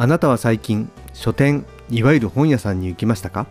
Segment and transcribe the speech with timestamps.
[0.00, 3.46] あなたは最近書店いわゆる本屋さんに行きましたか？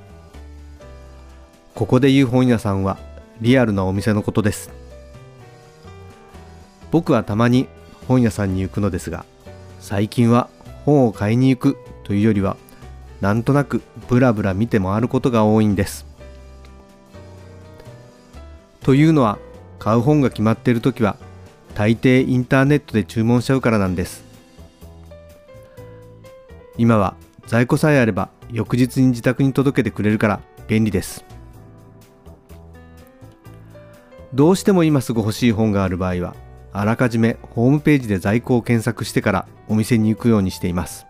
[1.76, 2.98] ここで言う本屋さんは
[3.40, 4.72] リアルなお店のことです。
[6.90, 7.68] 僕はたまに
[8.08, 9.26] 本屋さんに行くのですが
[9.80, 10.50] 最近は
[10.86, 12.58] 本を買いに行くというよりは
[13.22, 16.08] なんとなくブラブラ見て回ることが多いんです。
[18.82, 19.38] というのは
[19.78, 21.16] 買う本が決まっている時は
[21.76, 24.28] 大抵インターネットで注文しちゃうからなんです。
[26.80, 31.26] 今は在庫さえあれば翌日に自宅に届けてくれるから便利です。
[34.34, 36.38] どうしても今すぐ欲しい本がある場合は
[36.72, 41.06] あらかじめホームページで在庫を検索してからお店に行くようにしています。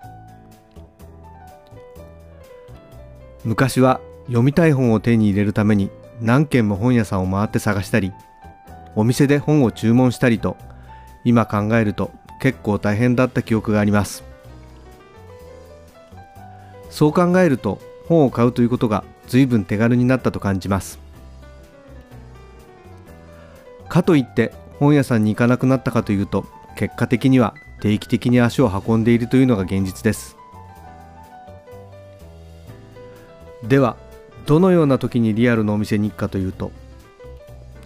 [3.46, 8.12] 昔は読みたい本を手に入れるために何軒も本屋さんを回って探したり
[8.96, 10.58] お店で本を注文したりと
[11.24, 12.10] 今考えると
[12.42, 14.29] 結構大変だった記憶があります。
[16.90, 21.00] そう考えると本を買うということが随分手軽になったと感じます。
[23.88, 30.38] かといって本屋さんに行かなくなったかというと結果的には定期的に足を運んでいるというのが現実です。
[33.68, 33.98] では
[34.46, 36.72] どのような時にリアルのお店に行くかというと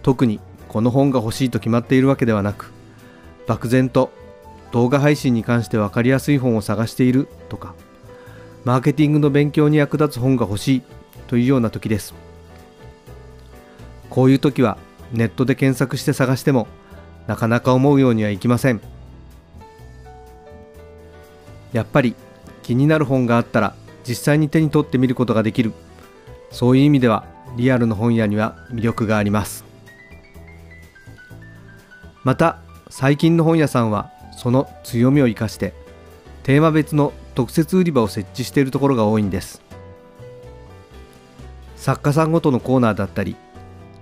[0.02, 2.72] 特にこの本が欲しいと決まっているわけではなく
[3.46, 4.10] 漠然と
[4.72, 7.74] 動画配信に関して分かりやすい本を探しているとか
[8.64, 10.82] マーケティングの勉強に役立つ本が欲しい
[11.26, 12.14] というような時です。
[14.08, 14.78] こういう時は
[15.12, 16.66] ネットで検索して探しても
[17.26, 18.80] なかなか思うようにはいきません。
[21.72, 22.14] やっぱり
[22.62, 23.74] 気になる本があったら
[24.06, 25.72] 実際に手に取ってみることができる。
[26.50, 27.26] そういう意味では
[27.56, 29.64] リアルの本屋には魅力があります。
[32.22, 35.74] また最近の本屋さんはその強みを生かして
[36.42, 39.62] テーマ別の特設売り場を設置しているところが多いんです。
[41.76, 43.36] 作家さんごとのコーナーだったり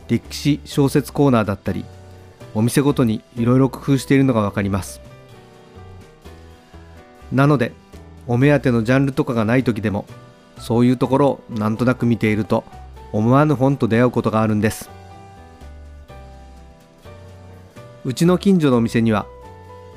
[0.09, 1.85] 歴史小説コーナーだったり
[2.55, 5.01] お店ごとにいろいろ工夫しているのが分かります。
[7.33, 7.73] なので
[8.27, 10.05] お目当てのジャンルとかがない時でも
[10.59, 12.63] そういうところをなんとなく見ていると
[13.13, 14.91] 思わぬ本と出会うことがあるんです。
[18.05, 19.27] うちの近所のお店には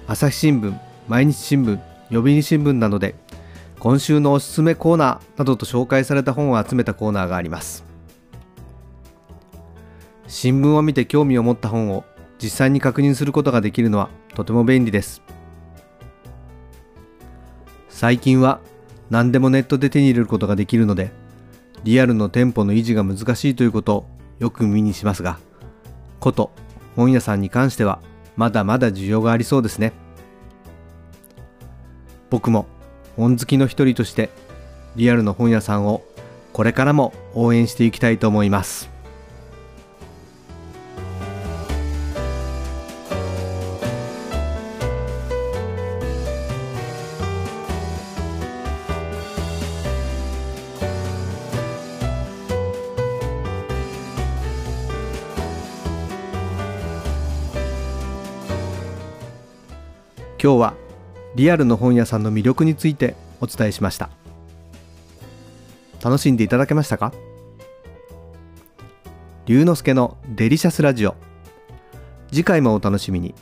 [0.07, 1.79] 朝日新聞毎日新聞
[2.12, 3.16] 呼び新聞などで
[3.85, 7.85] 今週のおすすめコーナーなどと紹介された本を集めたコーナーがあります。
[10.28, 12.03] 新聞を見て興味を持った本を
[12.41, 15.22] 実際に確認することができるのはとても便利です。
[17.88, 18.59] 最近は
[19.12, 21.12] 何でもネットで手に入れることができるので
[21.84, 24.06] リアルの店舗の維持が難しいということを
[24.40, 25.38] よく耳にしますが
[26.19, 26.50] こと
[26.95, 28.01] 本屋さんに関しては
[28.35, 29.94] まだまだ需要がありそうですね。
[32.31, 32.66] 僕も
[33.16, 34.30] 本好きの一人として
[34.96, 36.03] リアルの本屋さんを
[36.53, 38.90] これからも応援していきたいと思います。
[60.45, 60.85] 今日は
[61.36, 64.10] リアルの本屋さんの魅力についてお伝えしました。
[66.02, 67.14] 楽しんでいただけましたか？
[69.46, 71.16] 龍之介のデリシャスラジオ。
[72.32, 73.36] 次回もお楽しみに。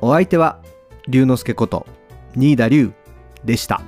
[0.00, 0.60] お相手は
[1.08, 1.86] 龍之介こと
[2.34, 2.92] 新田龍
[3.44, 3.82] でした。